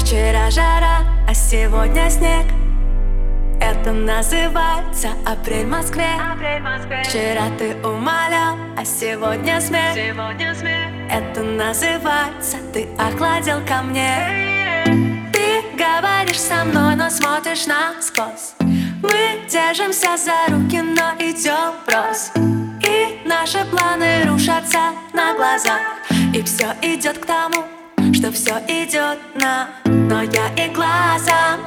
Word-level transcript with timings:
Вчера 0.00 0.50
жара, 0.50 1.04
а 1.28 1.34
сегодня 1.34 2.08
снег. 2.10 2.46
Это 3.60 3.92
называется 3.92 5.10
апрель 5.26 5.66
в 5.66 5.68
Москве. 5.68 6.08
Вчера 7.04 7.50
ты 7.58 7.76
умолял, 7.86 8.56
а 8.78 8.84
сегодня 8.84 9.60
смех. 9.60 9.94
Это 11.10 11.42
называется 11.42 12.56
ты 12.72 12.88
охладил 12.98 13.60
ко 13.66 13.82
мне 13.82 14.51
говоришь 16.32 16.40
со 16.40 16.64
мной, 16.64 16.94
но 16.96 17.10
смотришь 17.10 17.66
насквозь. 17.66 18.54
Мы 19.02 19.40
держимся 19.50 20.16
за 20.16 20.54
руки, 20.54 20.80
но 20.80 21.12
идем 21.18 21.74
врозь 21.86 22.30
И 22.86 23.20
наши 23.26 23.58
планы 23.70 24.24
рушатся 24.26 24.92
на 25.12 25.34
глазах. 25.34 25.80
И 26.34 26.42
все 26.42 26.74
идет 26.82 27.18
к 27.18 27.26
тому, 27.26 27.64
что 28.14 28.30
все 28.30 28.58
идет 28.68 29.18
на 29.34 29.68
Но 29.84 30.22
я 30.22 30.48
и 30.56 30.70
глазом 30.70 31.60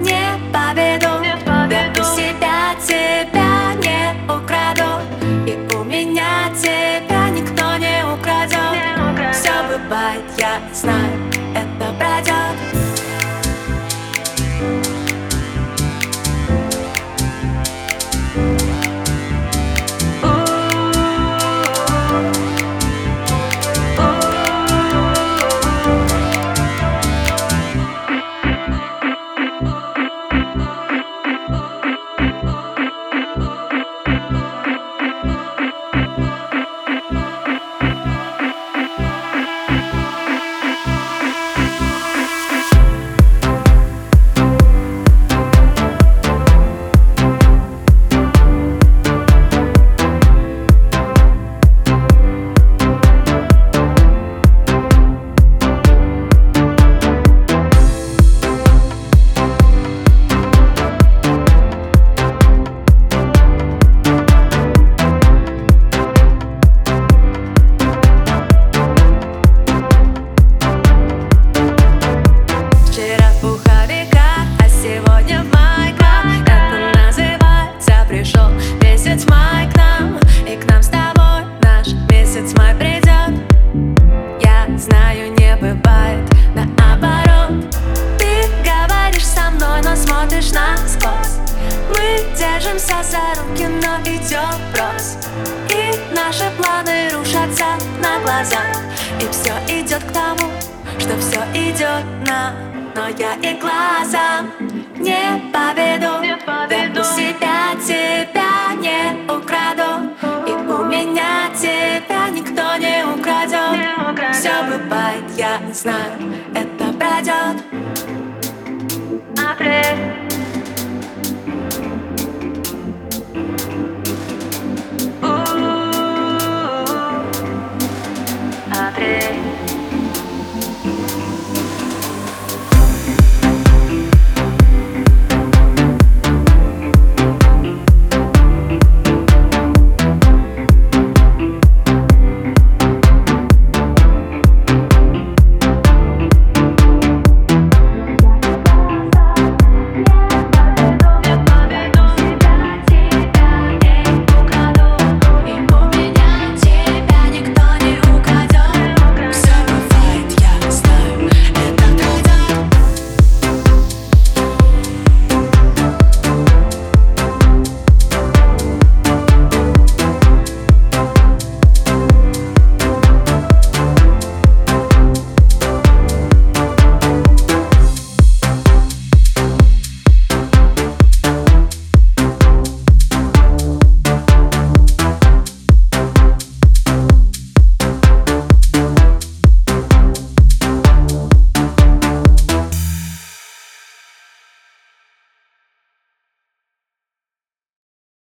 не 0.00 0.26
поведу 0.52 1.22
Да 1.68 1.92
у 1.92 2.04
себя 2.16 2.74
тебя 2.82 3.74
не 3.74 4.14
украду. 4.24 5.02
И 5.46 5.76
у 5.76 5.84
меня 5.84 6.50
тебя 6.54 7.28
никто 7.28 7.76
не 7.76 8.04
украдет 8.04 9.32
Все 9.32 9.52
бывает, 9.68 10.24
я 10.38 10.60
знаю, 10.72 11.30
это 11.54 11.92
пройдет 11.92 12.87
держимся 92.68 93.02
за 93.02 93.40
руки, 93.40 93.66
но 93.66 93.98
идем 94.04 94.54
врозь 94.72 95.16
И 95.70 96.14
наши 96.14 96.44
планы 96.56 97.10
рушатся 97.10 97.66
на 98.00 98.20
глазах 98.20 98.76
И 99.20 99.28
все 99.30 99.52
идет 99.80 100.02
к 100.04 100.12
тому, 100.12 100.50
что 100.98 101.16
все 101.18 101.40
идет 101.54 102.04
на 102.26 102.52
Но 102.94 103.08
я 103.08 103.34
и 103.36 103.58
глазом 103.58 104.50
не 104.96 105.40
поведу 105.52 106.22
Да 106.68 107.00
у 107.00 107.04
себя 107.04 107.74
тебя 107.86 108.74
не 108.78 109.24
украду. 109.24 110.10
И 110.46 110.52
у 110.52 110.84
меня 110.84 111.50
тебя 111.54 112.28
никто 112.30 112.76
не 112.76 113.04
украдет 113.04 114.34
Все 114.34 114.52
бывает, 114.64 115.24
я 115.36 115.60
знаю, 115.72 116.12
это 116.54 116.92
пройдет 116.92 117.64